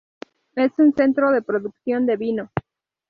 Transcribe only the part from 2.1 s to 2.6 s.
vino.